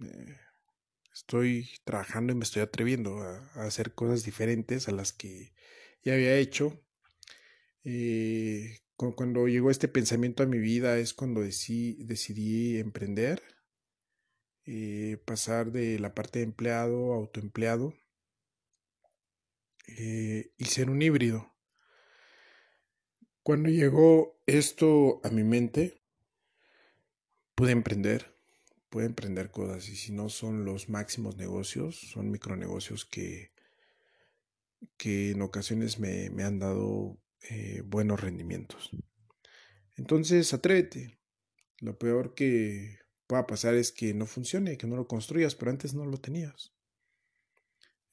Eh, 0.00 0.36
estoy 1.14 1.70
trabajando 1.84 2.32
y 2.32 2.36
me 2.36 2.44
estoy 2.44 2.62
atreviendo 2.62 3.18
a, 3.18 3.66
hacer 3.66 3.94
cosas 3.94 4.24
diferentes 4.24 4.88
a 4.88 4.92
las 4.92 5.12
que 5.12 5.54
ya 6.02 6.14
había 6.14 6.36
hecho. 6.36 6.84
Eh, 7.84 8.80
cuando 8.96 9.46
llegó 9.46 9.70
este 9.70 9.86
pensamiento 9.86 10.42
a 10.42 10.46
mi 10.46 10.58
vida 10.58 10.98
es 10.98 11.14
cuando 11.14 11.40
decidí, 11.40 12.02
decidí 12.04 12.78
emprender, 12.78 13.40
pasar 15.24 15.72
de 15.72 15.98
la 15.98 16.14
parte 16.14 16.40
de 16.40 16.44
empleado 16.44 17.12
a 17.12 17.16
autoempleado 17.16 17.94
y 19.86 20.64
ser 20.66 20.90
un 20.90 21.00
híbrido. 21.00 21.54
Cuando 23.42 23.70
llegó 23.70 24.38
esto 24.46 25.20
a 25.24 25.30
mi 25.30 25.42
mente, 25.42 26.02
pude 27.54 27.72
emprender, 27.72 28.34
pude 28.90 29.06
emprender 29.06 29.50
cosas 29.50 29.88
y 29.88 29.96
si 29.96 30.12
no 30.12 30.28
son 30.28 30.64
los 30.64 30.88
máximos 30.90 31.36
negocios, 31.36 31.98
son 31.98 32.30
micronegocios 32.30 33.06
que, 33.06 33.52
que 34.96 35.30
en 35.30 35.42
ocasiones 35.42 35.98
me, 35.98 36.28
me 36.30 36.44
han 36.44 36.58
dado 36.58 37.18
eh, 37.50 37.82
buenos 37.84 38.20
rendimientos. 38.20 38.90
Entonces, 39.96 40.52
atrévete. 40.52 41.18
Lo 41.78 41.98
peor 41.98 42.34
que 42.34 42.98
pueda 43.28 43.46
pasar 43.46 43.74
es 43.74 43.92
que 43.92 44.14
no 44.14 44.26
funcione, 44.26 44.76
que 44.76 44.88
no 44.88 44.96
lo 44.96 45.06
construyas, 45.06 45.54
pero 45.54 45.70
antes 45.70 45.94
no 45.94 46.04
lo 46.04 46.18
tenías. 46.18 46.72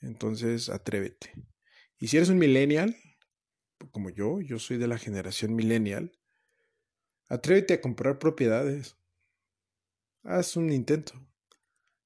Entonces, 0.02 0.70
atrévete. 0.70 1.32
Y 1.98 2.10
si 2.10 2.18
eres 2.18 2.30
un 2.30 2.38
millennial, 2.38 2.96
como 3.92 4.12
yo, 4.12 4.42
yo 4.42 4.60
soy 4.60 4.78
de 4.78 4.88
la 4.88 5.00
generación 5.00 5.56
millennial, 5.56 6.12
atrévete 7.30 7.74
a 7.74 7.82
comprar 7.82 8.20
propiedades. 8.20 8.98
Haz 10.24 10.58
un 10.58 10.72
intento. 10.72 11.14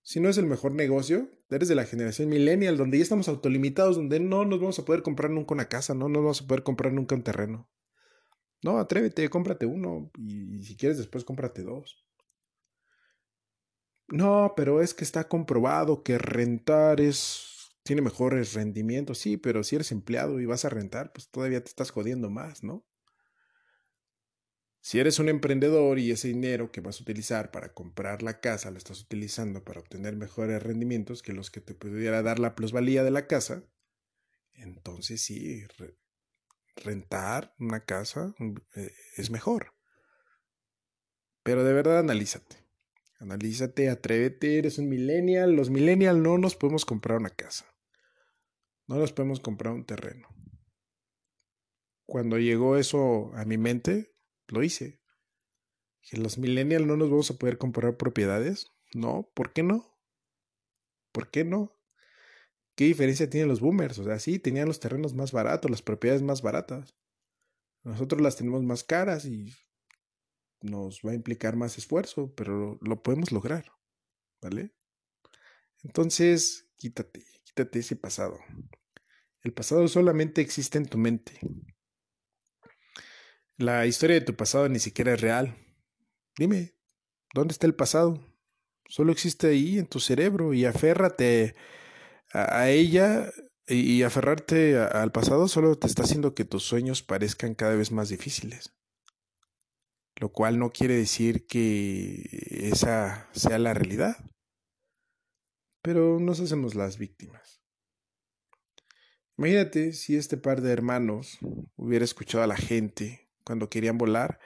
Si 0.01 0.20
no 0.20 0.30
es 0.30 0.38
el 0.38 0.46
mejor 0.46 0.74
negocio, 0.74 1.30
eres 1.50 1.68
de 1.68 1.75
la 1.75 1.86
generación 1.86 2.30
millennial, 2.30 2.78
donde 2.78 2.98
ya 2.98 3.04
estamos 3.04 3.28
autolimitados, 3.28 3.96
donde 3.96 4.20
no 4.20 4.46
nos 4.46 4.60
vamos 4.60 4.80
a 4.80 4.86
poder 4.86 5.01
comprar 5.01 5.32
nunca 5.32 5.56
una 5.56 5.68
casa, 5.68 5.94
no 5.94 6.10
nos 6.10 6.22
vamos 6.22 6.42
a 6.42 6.48
poder 6.48 6.63
comprar 6.63 6.94
nunca 6.94 7.16
un 7.16 7.24
terreno. 7.24 7.70
No, 8.62 8.78
atrévete, 8.78 9.30
cómprate 9.30 9.66
uno 9.66 10.12
y 10.18 10.62
si 10.63 10.78
quieres 10.78 10.98
después 10.98 11.24
cómprate 11.24 11.63
dos. 11.63 12.06
No, 14.12 14.54
pero 14.56 14.82
es 14.82 14.94
que 14.94 15.04
está 15.04 15.28
comprobado 15.28 16.04
que 16.04 16.18
rentar 16.18 17.00
es 17.01 17.46
tiene 17.84 18.01
mejores 18.04 18.54
rendimientos. 18.54 19.18
Sí, 19.20 19.38
pero 19.38 19.63
si 19.63 19.75
eres 19.75 19.92
empleado 19.92 20.39
y 20.39 20.46
vas 20.46 20.66
a 20.66 20.70
rentar, 20.70 21.12
pues 21.13 21.30
todavía 21.30 21.63
te 21.63 21.70
estás 21.70 21.92
jodiendo 21.92 22.30
más, 22.30 22.63
¿no? 22.63 22.86
Si 24.82 25.00
eres 25.00 25.20
un 25.20 25.30
emprendedor 25.30 26.00
y 26.00 26.12
ese 26.12 26.28
dinero 26.30 26.72
que 26.72 26.82
vas 26.82 27.00
a 27.00 27.04
utilizar 27.04 27.51
para 27.51 27.74
comprar 27.74 28.24
la 28.24 28.39
casa 28.39 28.72
lo 28.72 28.78
estás 28.78 29.01
utilizando 29.01 29.63
para 29.63 29.80
obtener 29.80 30.16
mejores 30.16 30.62
rendimientos 30.63 31.22
que 31.22 31.34
los 31.34 31.51
que 31.51 31.62
te 31.62 31.74
pudiera 31.75 32.22
dar 32.24 32.39
la 32.39 32.56
plusvalía 32.56 33.04
de 33.04 33.12
la 33.12 33.28
casa, 33.28 33.63
entonces 34.54 35.22
sí, 35.22 35.63
rentar 36.78 37.54
una 37.60 37.86
casa 37.86 38.34
eh, 38.75 38.92
es 39.18 39.30
mejor. 39.32 39.74
Pero 41.44 41.63
de 41.66 41.74
verdad 41.74 42.00
analízate. 42.00 42.59
Analízate, 43.20 43.90
atrévete, 43.90 44.58
eres 44.58 44.78
un 44.78 44.88
millennial. 44.88 45.52
Los 45.52 45.70
millennials 45.70 46.20
no 46.20 46.38
nos 46.38 46.56
podemos 46.56 46.86
comprar 46.86 47.18
una 47.18 47.30
casa. 47.30 47.66
No 48.88 48.96
nos 48.96 49.12
podemos 49.12 49.42
comprar 49.42 49.74
un 49.74 49.86
terreno. 49.86 50.28
Cuando 52.06 52.40
llegó 52.40 52.78
eso 52.78 53.32
a 53.36 53.44
mi 53.44 53.58
mente, 53.58 54.16
lo 54.48 54.64
hice. 54.64 55.02
Que 56.02 56.18
los 56.18 56.38
millennials 56.38 56.88
no 56.88 56.96
nos 56.96 57.10
vamos 57.10 57.30
a 57.30 57.38
poder 57.38 57.58
comprar 57.58 57.98
propiedades. 57.98 58.68
No, 58.94 59.30
¿por 59.36 59.52
qué 59.52 59.64
no? 59.64 60.00
¿Por 61.12 61.30
qué 61.30 61.44
no? 61.44 61.78
¿Qué 62.76 62.86
diferencia 62.86 63.30
tienen 63.30 63.50
los 63.50 63.60
boomers? 63.60 64.00
O 64.00 64.06
sea, 64.06 64.18
sí, 64.20 64.40
tenían 64.40 64.68
los 64.68 64.80
terrenos 64.80 65.14
más 65.14 65.34
baratos, 65.34 65.70
las 65.70 65.82
propiedades 65.82 66.22
más 66.24 66.42
baratas. 66.42 66.96
Nosotros 67.84 68.22
las 68.22 68.38
tenemos 68.38 68.64
más 68.64 68.86
caras 68.86 69.26
y 69.26 69.54
nos 70.62 71.01
va 71.06 71.12
a 71.12 71.16
implicar 71.16 71.56
más 71.56 71.78
esfuerzo, 71.78 72.34
pero 72.36 72.78
lo, 72.82 73.01
podemos 73.01 73.32
lograr. 73.32 73.72
¿Vale? 74.42 74.74
Entonces, 75.84 76.70
quítate, 76.78 77.25
quítate 77.44 77.80
ese 77.80 77.96
pasado. 77.96 78.39
El 79.42 79.54
pasado 79.54 79.88
solamente 79.88 80.42
existe 80.42 80.78
en 80.78 80.86
tu 80.86 80.98
mente. 80.98 81.39
La 83.58 83.86
historia 83.86 84.16
de 84.16 84.25
tu 84.25 84.36
pasado 84.36 84.70
ni 84.70 84.80
siquiera 84.80 85.13
es 85.13 85.22
real. 85.22 85.58
Dime, 86.38 86.75
¿dónde 87.34 87.51
está 87.51 87.68
el 87.68 87.75
pasado? 87.75 88.25
Solo 88.88 89.12
existe 89.12 89.48
ahí 89.48 89.78
en 89.78 89.88
tu 89.88 90.00
cerebro 90.00 90.54
y 90.54 90.66
aférrate 90.66 91.56
a, 92.32 92.70
ella 92.70 93.32
y, 93.68 94.04
aferrarte 94.04 94.78
al 94.78 95.12
pasado 95.12 95.48
solo 95.48 95.78
te 95.78 95.88
está 95.88 96.04
haciendo 96.04 96.34
que 96.34 96.46
tus 96.46 96.63
sueños 96.63 97.04
parezcan 97.04 97.56
cada 97.56 97.75
vez 97.75 97.92
más 97.92 98.10
difíciles. 98.10 98.74
Lo 100.20 100.34
cual 100.34 100.60
no 100.60 100.72
quiere 100.72 100.96
decir 100.96 101.48
que 101.48 102.28
esa 102.72 103.30
sea 103.32 103.58
la 103.58 103.74
realidad. 103.74 104.18
Pero 105.82 106.20
nos 106.20 106.42
hacemos 106.42 106.76
las 106.76 106.98
víctimas. 106.98 107.62
Imagínate 109.38 109.94
si 109.94 110.18
este 110.18 110.36
par 110.36 110.60
de 110.60 110.74
hermanos 110.74 111.40
hubiera 111.78 112.04
escuchado 112.04 112.44
a 112.44 112.48
la 112.48 112.58
gente 112.58 113.30
cuando 113.46 113.70
querían 113.70 113.98
volar, 113.98 114.42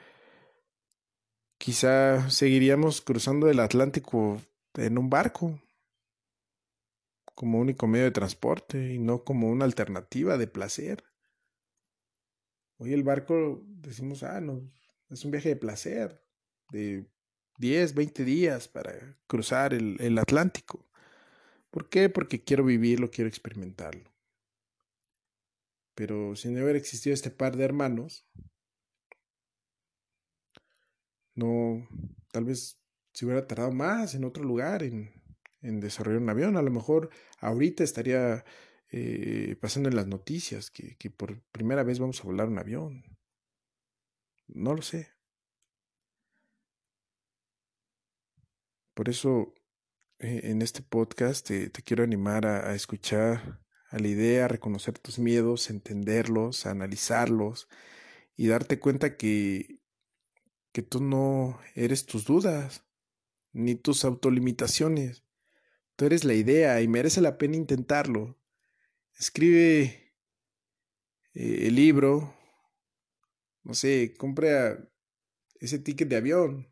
quizá 1.58 2.30
seguiríamos 2.30 3.00
cruzando 3.00 3.50
el 3.50 3.58
Atlántico 3.58 4.40
en 4.74 4.96
un 4.96 5.10
barco 5.10 5.60
como 7.34 7.58
único 7.58 7.88
medio 7.88 8.04
de 8.04 8.12
transporte 8.12 8.92
y 8.94 9.00
no 9.00 9.24
como 9.24 9.50
una 9.50 9.64
alternativa 9.64 10.38
de 10.38 10.46
placer. 10.46 11.02
Hoy 12.76 12.92
el 12.92 13.02
barco 13.02 13.64
decimos, 13.66 14.22
ah, 14.22 14.40
no, 14.40 14.70
es 15.10 15.24
un 15.24 15.30
viaje 15.30 15.50
de 15.50 15.56
placer 15.56 16.22
de 16.70 17.06
10, 17.58 17.94
20 17.94 18.24
días 18.24 18.68
para 18.68 19.16
cruzar 19.26 19.74
el, 19.74 19.96
el 20.00 20.18
Atlántico. 20.18 20.86
¿Por 21.70 21.88
qué? 21.88 22.08
Porque 22.08 22.42
quiero 22.42 22.64
vivirlo, 22.64 23.10
quiero 23.10 23.28
experimentarlo. 23.28 24.12
Pero 25.94 26.34
si 26.36 26.48
no 26.48 26.62
hubiera 26.62 26.78
existido 26.78 27.14
este 27.14 27.30
par 27.30 27.56
de 27.56 27.64
hermanos, 27.64 28.26
no, 31.34 31.88
tal 32.32 32.44
vez 32.44 32.80
si 33.12 33.24
hubiera 33.24 33.46
tardado 33.46 33.72
más 33.72 34.14
en 34.14 34.24
otro 34.24 34.44
lugar 34.44 34.82
en, 34.82 35.12
en 35.62 35.80
desarrollar 35.80 36.20
un 36.22 36.30
avión, 36.30 36.56
a 36.56 36.62
lo 36.62 36.70
mejor 36.70 37.10
ahorita 37.40 37.84
estaría 37.84 38.44
eh, 38.90 39.56
pasando 39.60 39.88
en 39.88 39.96
las 39.96 40.06
noticias 40.06 40.70
que, 40.70 40.96
que 40.96 41.10
por 41.10 41.40
primera 41.52 41.82
vez 41.84 41.98
vamos 41.98 42.20
a 42.20 42.24
volar 42.24 42.48
un 42.48 42.58
avión. 42.58 43.13
No 44.48 44.74
lo 44.74 44.82
sé. 44.82 45.08
Por 48.94 49.08
eso 49.08 49.54
eh, 50.18 50.40
en 50.44 50.62
este 50.62 50.82
podcast 50.82 51.46
te, 51.46 51.70
quiero 51.70 52.04
animar 52.04 52.46
a, 52.46 52.70
a, 52.70 52.74
escuchar 52.74 53.60
a 53.90 53.98
la 53.98 54.08
idea, 54.08 54.44
a 54.44 54.48
reconocer 54.48 54.98
tus 54.98 55.18
miedos, 55.18 55.70
entenderlos, 55.70 56.66
a 56.66 56.70
analizarlos 56.70 57.68
y 58.36 58.48
darte 58.48 58.78
cuenta 58.78 59.16
que, 59.16 59.80
que 60.72 60.82
tú 60.82 61.00
no 61.00 61.60
eres 61.74 62.06
tus 62.06 62.24
dudas, 62.24 62.84
ni 63.52 63.76
tus 63.76 64.04
autolimitaciones. 64.04 65.24
Tú 65.96 66.06
eres 66.06 66.24
la 66.24 66.34
idea 66.34 66.80
y 66.82 66.88
merece 66.88 67.20
la 67.20 67.38
pena 67.38 67.56
intentarlo. 67.56 68.36
Escribe 69.18 70.12
eh, 71.34 71.66
el 71.68 71.76
libro, 71.76 72.34
no 73.64 73.74
sé, 73.74 74.14
compra 74.16 74.88
ese 75.60 75.78
ticket 75.78 76.08
de 76.08 76.16
avión. 76.16 76.68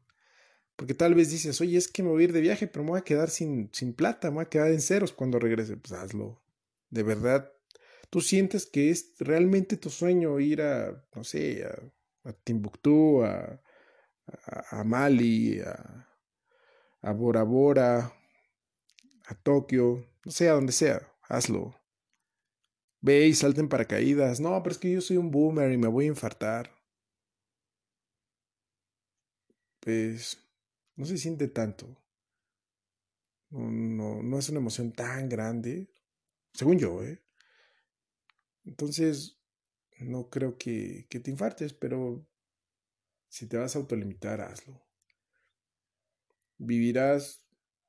Porque 0.76 0.94
tal 0.94 1.14
vez 1.14 1.30
dices, 1.30 1.60
oye, 1.60 1.76
es 1.78 1.88
que 1.88 2.02
me 2.02 2.10
voy 2.10 2.22
a 2.22 2.24
ir 2.24 2.32
de 2.32 2.40
viaje, 2.40 2.66
pero 2.66 2.84
me 2.84 2.90
voy 2.90 3.00
a 3.00 3.04
quedar 3.04 3.30
sin, 3.30 3.70
sin 3.72 3.94
plata, 3.94 4.30
me 4.30 4.36
voy 4.36 4.44
a 4.44 4.48
quedar 4.48 4.70
en 4.70 4.80
ceros 4.80 5.12
cuando 5.12 5.38
regrese. 5.38 5.76
Pues 5.76 5.92
hazlo. 5.92 6.42
De 6.90 7.02
verdad, 7.02 7.52
tú 8.10 8.20
sientes 8.20 8.66
que 8.66 8.90
es 8.90 9.14
realmente 9.18 9.76
tu 9.76 9.90
sueño 9.90 10.40
ir 10.40 10.62
a, 10.62 11.04
no 11.14 11.24
sé, 11.24 11.64
a, 11.64 12.28
a 12.28 12.32
Timbuktu, 12.32 13.22
a, 13.24 13.60
a, 14.70 14.84
Mali, 14.84 15.60
a, 15.60 16.08
a 17.02 17.12
Bora 17.12 17.42
Bora, 17.42 18.12
a 19.26 19.34
Tokio, 19.42 20.06
no 20.24 20.32
sé, 20.32 20.48
a 20.48 20.52
donde 20.52 20.72
sea, 20.72 21.00
hazlo. 21.28 21.74
Ve 23.00 23.26
y 23.26 23.34
salten 23.34 23.68
paracaídas. 23.68 24.40
No, 24.40 24.62
pero 24.62 24.72
es 24.72 24.78
que 24.78 24.92
yo 24.92 25.00
soy 25.00 25.16
un 25.16 25.30
boomer 25.30 25.72
y 25.72 25.76
me 25.76 25.88
voy 25.88 26.04
a 26.04 26.08
infartar. 26.08 26.70
Pues 29.82 30.38
no 30.94 31.04
se 31.06 31.18
siente 31.18 31.48
tanto. 31.48 31.88
No, 33.50 33.68
no, 33.70 34.22
no 34.22 34.38
es 34.38 34.48
una 34.48 34.60
emoción 34.60 34.92
tan 34.92 35.28
grande, 35.28 35.90
según 36.54 36.78
yo, 36.78 37.02
¿eh? 37.02 37.20
Entonces, 38.64 39.38
no 39.98 40.30
creo 40.30 40.56
que, 40.56 41.06
que 41.10 41.18
te 41.18 41.32
infartes, 41.32 41.74
pero 41.74 42.24
si 43.28 43.46
te 43.48 43.56
vas 43.56 43.74
a 43.74 43.80
autolimitar, 43.80 44.40
hazlo. 44.40 44.80
Vivirás 46.58 47.42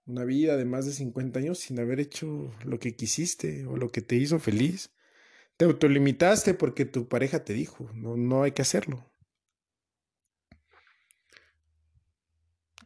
una 0.06 0.26
vida 0.26 0.58
de 0.58 0.66
más 0.66 0.86
de 0.88 0.94
50 0.94 1.40
años 1.40 1.60
sin 1.60 1.80
haber 1.80 2.00
hecho 2.00 2.52
lo 2.66 2.80
que 2.80 2.96
quisiste 2.96 3.68
o 3.68 3.78
lo 3.78 3.92
que 3.92 4.02
te 4.02 4.16
hizo 4.16 4.40
feliz. 4.40 4.92
Te 5.58 5.66
autolimitaste 5.66 6.56
porque 6.56 6.86
tu 6.86 7.08
pareja 7.08 7.46
te 7.46 7.54
dijo, 7.54 7.90
no, 7.94 8.18
no 8.18 8.44
hay 8.44 8.54
que 8.54 8.64
hacerlo. 8.64 9.13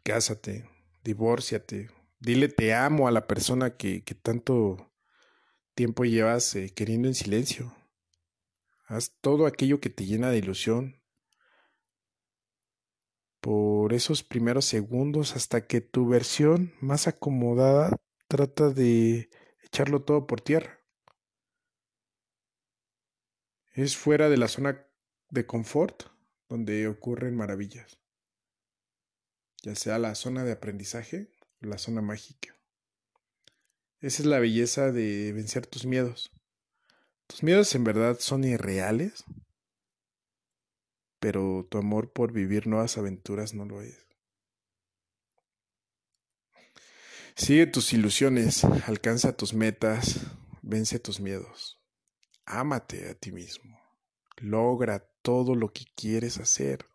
Cásate, 0.08 0.64
divórciate, 1.04 1.90
dile 2.18 2.48
te 2.48 2.74
amo 2.74 3.10
a 3.10 3.12
la 3.12 3.28
persona 3.28 3.76
que, 3.76 4.06
que 4.06 4.16
tanto 4.16 4.90
tiempo 5.76 6.06
llevas 6.06 6.56
eh, 6.56 6.74
queriendo 6.74 7.10
en 7.10 7.14
silencio. 7.14 7.76
Haz 8.86 9.18
todo 9.20 9.46
aquello 9.46 9.82
que 9.82 9.90
te 9.90 10.06
llena 10.06 10.30
de 10.30 10.38
ilusión, 10.38 11.04
por 13.42 13.92
esos 13.92 14.24
primeros 14.24 14.64
segundos 14.64 15.36
hasta 15.36 15.68
que 15.68 15.82
tu 15.82 16.08
versión 16.08 16.74
más 16.80 17.10
acomodada 17.10 17.94
trata 18.30 18.70
de 18.70 19.30
echarlo 19.62 20.04
todo 20.04 20.26
por 20.26 20.40
tierra. 20.40 20.80
Es 23.74 23.98
fuera 23.98 24.30
de 24.30 24.38
la 24.38 24.48
zona 24.48 24.88
de 25.32 25.46
confort 25.46 26.04
donde 26.48 26.88
ocurren 26.88 27.36
maravillas, 27.36 28.00
ya 29.68 29.76
sea 29.76 30.00
la 30.00 30.16
zona 30.16 30.44
de 30.44 30.54
aprendizaje 30.54 31.30
o 31.62 31.68
la 31.68 31.78
zona 31.78 32.02
mágica. 32.02 32.56
Esa 34.00 34.22
es 34.24 34.26
la 34.26 34.40
belleza 34.40 34.92
de 34.92 35.34
vencer 35.34 35.68
tus 35.68 35.86
miedos. 35.86 36.32
¿Tus 37.28 37.44
miedos 37.44 37.76
en 37.76 37.84
verdad 37.84 38.18
son 38.20 38.44
irreales? 38.44 39.26
pero 41.20 41.68
tu 41.70 41.78
amor 41.78 42.12
por 42.12 42.32
vivir 42.32 42.68
nuevas 42.68 42.98
aventuras 42.98 43.54
no 43.54 43.66
lo 43.66 43.82
es. 43.82 44.06
Sigue 47.36 47.68
tus 47.68 47.94
ilusiones, 47.94 48.64
alcanza 48.64 49.36
tus 49.36 49.54
metas, 49.54 50.22
vence 50.62 51.00
tus 51.00 51.20
miedos. 51.20 51.80
Ámate 52.46 53.10
a 53.10 53.14
ti 53.14 53.32
mismo. 53.32 53.80
Logra 54.38 55.08
todo 55.22 55.54
lo 55.54 55.72
que 55.72 55.86
quieres 55.96 56.40
hacer. 56.40 56.86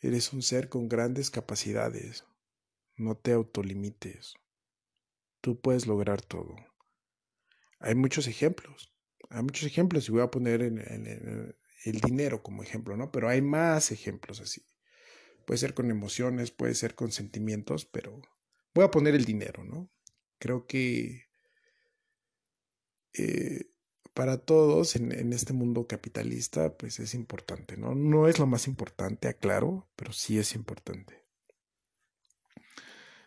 Eres 0.00 0.32
un 0.32 0.42
ser 0.42 0.68
con 0.68 0.88
grandes 0.88 1.30
capacidades. 1.30 2.24
No 2.96 3.16
te 3.16 3.32
autolimites. 3.32 4.34
Tú 5.40 5.60
puedes 5.60 5.86
lograr 5.86 6.22
todo. 6.22 6.56
Hay 7.78 7.94
muchos 7.94 8.26
ejemplos. 8.26 8.94
Hay 9.28 9.42
muchos 9.42 9.64
ejemplos 9.64 10.08
y 10.08 10.12
voy 10.12 10.22
a 10.22 10.30
poner 10.30 10.62
el 10.62 12.00
dinero 12.00 12.42
como 12.42 12.62
ejemplo, 12.62 12.96
¿no? 12.96 13.12
Pero 13.12 13.28
hay 13.28 13.42
más 13.42 13.92
ejemplos 13.92 14.40
así. 14.40 14.66
Puede 15.46 15.58
ser 15.58 15.74
con 15.74 15.90
emociones, 15.90 16.50
puede 16.50 16.74
ser 16.74 16.94
con 16.94 17.12
sentimientos, 17.12 17.84
pero 17.84 18.20
voy 18.74 18.84
a 18.84 18.90
poner 18.90 19.14
el 19.14 19.24
dinero, 19.24 19.64
¿no? 19.64 19.90
Creo 20.38 20.66
que 20.66 21.26
eh, 23.14 23.70
para 24.14 24.38
todos 24.38 24.96
en, 24.96 25.32
este 25.32 25.52
mundo 25.52 25.86
capitalista, 25.86 26.76
pues 26.76 26.98
es 27.00 27.14
importante, 27.14 27.76
¿no? 27.76 27.94
No 27.94 28.28
es 28.28 28.38
lo 28.38 28.46
más 28.46 28.66
importante, 28.66 29.28
aclaro, 29.28 29.88
pero 29.96 30.12
sí 30.12 30.38
es 30.38 30.54
importante. 30.54 31.24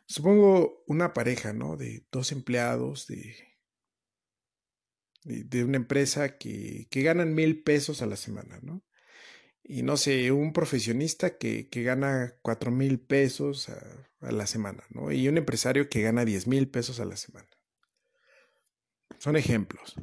Supongo 0.05 0.83
una 0.87 1.13
pareja, 1.13 1.53
¿no? 1.53 1.77
De 1.77 2.05
dos 2.11 2.31
empleados 2.31 3.07
de, 3.07 3.35
de, 5.23 5.63
una 5.63 5.77
empresa 5.77 6.37
que, 6.37 6.87
que 6.89 7.01
ganan 7.01 7.33
mil 7.33 7.63
pesos 7.63 8.01
a 8.01 8.05
la 8.05 8.17
semana, 8.17 8.59
¿no? 8.61 8.83
y 9.63 9.81
no 9.81 9.95
sé, 9.95 10.31
un 10.31 10.51
profesionista 10.51 11.37
que, 11.37 11.69
que 11.69 11.83
gana 11.83 12.35
cuatro 12.41 12.69
mil 12.69 12.99
pesos 12.99 13.69
a, 13.69 14.09
a, 14.19 14.31
la 14.31 14.45
semana, 14.45 14.83
¿no? 14.89 15.11
Y 15.11 15.27
un 15.29 15.37
empresario 15.37 15.87
que 15.89 16.01
gana 16.01 16.25
diez 16.25 16.47
mil 16.47 16.69
pesos 16.69 16.99
a 16.99 17.05
la 17.05 17.15
semana. 17.15 17.47
Son 19.19 19.37
ejemplos. 19.37 19.95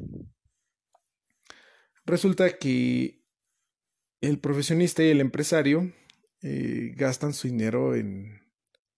Resulta 2.11 2.59
que 2.59 3.25
el 4.21 4.41
profesionista 4.41 5.05
y 5.05 5.11
el 5.11 5.21
empresario 5.21 5.93
eh, 6.43 6.93
gastan 6.97 7.33
su 7.33 7.47
dinero 7.47 7.95
en, 7.95 8.43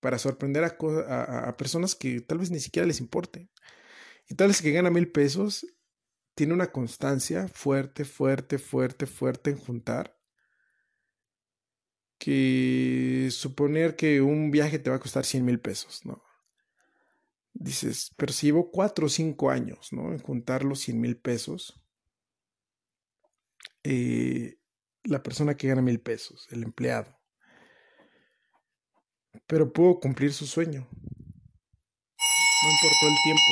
para 0.01 0.19
sorprender 0.19 0.65
a, 0.65 1.55
personas 1.59 1.95
que 1.95 2.23
tal 2.23 2.39
vez 2.39 2.51
ni 2.51 2.59
siquiera 2.59 2.87
les 2.87 3.01
importe. 3.01 3.51
Y 4.31 4.35
tal 4.35 4.49
vez 4.49 4.63
que 4.63 4.73
gana 4.73 4.89
mil 4.89 5.13
pesos 5.13 5.67
tiene 6.35 6.55
una 6.55 6.73
constancia 6.73 7.49
fuerte, 7.49 8.07
fuerte, 8.07 8.57
fuerte, 8.57 9.07
fuerte 9.07 9.51
en 9.51 9.59
juntar 9.59 10.19
que 12.17 13.29
suponer 13.31 13.95
que 13.95 14.23
un 14.23 14.51
viaje 14.51 14.79
te 14.79 14.89
va 14.89 14.97
a 14.97 15.01
costar 15.01 15.27
100 15.27 15.45
mil 15.45 15.61
pesos, 15.61 16.07
¿no? 16.07 16.23
Dices, 17.53 18.11
pero 18.17 18.33
si 18.33 18.47
llevo 18.47 18.71
4 18.71 19.05
o 19.05 19.09
5 19.11 19.51
años, 19.51 19.93
¿no? 19.93 20.13
En 20.13 20.19
juntar 20.19 20.65
los 20.65 20.81
100 20.81 20.99
mil 20.99 21.19
pesos, 21.19 21.82
eh, 23.85 24.59
la 25.05 25.23
persona 25.23 25.57
que 25.57 25.69
gana 25.69 25.83
mil 25.83 26.01
pesos, 26.01 26.49
el 26.51 26.63
empleado, 26.63 27.19
pero 29.47 29.73
pudo 29.73 30.01
cumplir 30.01 30.33
su 30.33 30.47
sueño. 30.47 30.89
No 32.63 32.71
importó 32.71 33.09
el 33.09 33.17
tiempo. 33.25 33.43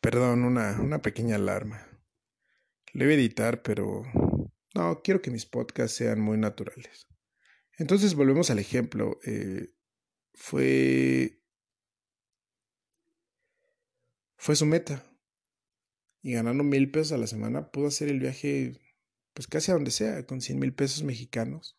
Perdón, 0.00 0.44
una, 0.44 0.78
una 0.82 1.00
pequeña 1.00 1.36
alarma. 1.36 1.88
Le 2.92 3.06
voy 3.06 3.14
a 3.14 3.16
editar, 3.16 3.62
pero 3.62 4.04
no, 4.74 5.02
quiero 5.02 5.22
que 5.22 5.30
mis 5.30 5.46
podcasts 5.46 5.96
sean 5.96 6.20
muy 6.20 6.36
naturales. 6.36 7.06
Entonces 7.78 8.14
volvemos 8.14 8.50
al 8.50 8.58
ejemplo. 8.58 9.20
Eh, 9.24 9.72
fue. 10.34 11.40
Fue 14.36 14.56
su 14.56 14.66
meta. 14.66 15.04
Y 16.22 16.32
ganando 16.32 16.64
mil 16.64 16.90
pesos 16.90 17.12
a 17.12 17.18
la 17.18 17.26
semana 17.26 17.70
pudo 17.70 17.88
hacer 17.88 18.08
el 18.08 18.18
viaje, 18.18 18.80
pues 19.32 19.46
casi 19.46 19.70
a 19.70 19.74
donde 19.74 19.90
sea, 19.90 20.26
con 20.26 20.40
cien 20.40 20.58
mil 20.58 20.74
pesos 20.74 21.02
mexicanos. 21.02 21.78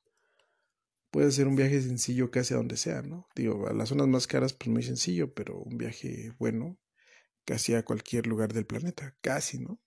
Puede 1.12 1.32
ser 1.32 1.48
un 1.48 1.56
viaje 1.56 1.82
sencillo 1.82 2.30
casi 2.30 2.54
a 2.54 2.58
donde 2.58 2.78
sea, 2.78 3.02
¿no? 3.02 3.28
Digo, 3.36 3.68
a 3.68 3.74
las 3.74 3.90
zonas 3.90 4.08
más 4.08 4.28
caras, 4.28 4.54
pues 4.54 4.70
muy 4.70 4.84
sencillo, 4.84 5.34
pero 5.34 5.58
un 5.58 5.78
viaje 5.78 6.34
bueno, 6.38 6.78
casi 7.46 7.74
a 7.74 7.84
cualquier 7.84 8.28
lugar 8.28 8.54
del 8.54 8.66
planeta, 8.66 9.18
casi, 9.22 9.60
¿no? 9.60 9.82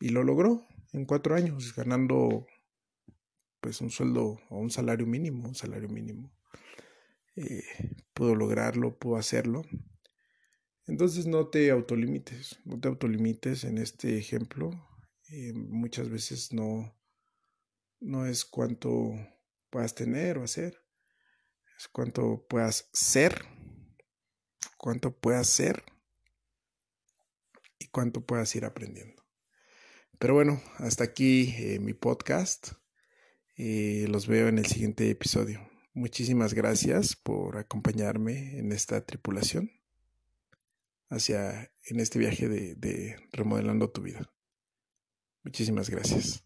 Y 0.00 0.08
lo 0.08 0.24
logró 0.24 0.66
en 0.92 1.06
cuatro 1.06 1.34
años, 1.34 1.74
ganando 1.74 2.46
pues 3.60 3.80
un 3.80 3.90
sueldo 3.90 4.40
o 4.50 4.58
un 4.58 4.70
salario 4.70 5.06
mínimo, 5.06 5.48
un 5.48 5.54
salario 5.54 5.88
mínimo. 5.88 6.32
Eh, 7.36 7.62
pudo 8.12 8.34
lograrlo, 8.34 8.98
pudo 8.98 9.16
hacerlo. 9.16 9.62
Entonces 10.86 11.26
no 11.26 11.48
te 11.48 11.70
autolimites, 11.70 12.58
no 12.64 12.78
te 12.80 12.88
autolimites 12.88 13.64
en 13.64 13.78
este 13.78 14.18
ejemplo. 14.18 14.70
Eh, 15.30 15.52
muchas 15.54 16.10
veces 16.10 16.52
no, 16.52 16.94
no 18.00 18.26
es 18.26 18.44
cuánto 18.44 19.14
puedas 19.70 19.94
tener 19.94 20.38
o 20.38 20.44
hacer, 20.44 20.84
es 21.78 21.88
cuánto 21.88 22.44
puedas 22.48 22.90
ser, 22.92 23.46
cuánto 24.76 25.16
puedas 25.16 25.46
ser 25.46 25.82
y 27.78 27.86
cuánto 27.88 28.26
puedas 28.26 28.54
ir 28.56 28.64
aprendiendo. 28.64 29.21
Pero 30.22 30.34
bueno, 30.34 30.62
hasta 30.76 31.02
aquí 31.02 31.52
eh, 31.58 31.80
mi 31.80 31.94
podcast. 31.94 32.74
Eh, 33.56 34.06
los 34.08 34.28
veo 34.28 34.46
en 34.46 34.58
el 34.58 34.66
siguiente 34.66 35.10
episodio. 35.10 35.68
Muchísimas 35.94 36.54
gracias 36.54 37.16
por 37.16 37.58
acompañarme 37.58 38.56
en 38.60 38.70
esta 38.70 39.04
tripulación 39.04 39.72
hacia 41.10 41.72
en 41.86 41.98
este 41.98 42.20
viaje 42.20 42.48
de, 42.48 42.76
de 42.76 43.16
remodelando 43.32 43.90
tu 43.90 44.00
vida. 44.00 44.32
Muchísimas 45.42 45.90
gracias. 45.90 46.44